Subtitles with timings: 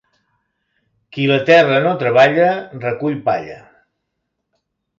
[1.17, 2.49] Qui la terra no treballa,
[2.89, 3.61] recull palla.